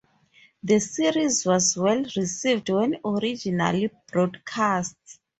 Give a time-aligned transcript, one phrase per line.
[0.63, 4.95] The series was well-received when originally broadcast.